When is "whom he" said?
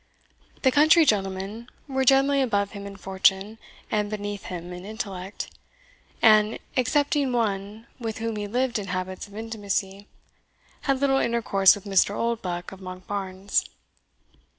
8.17-8.47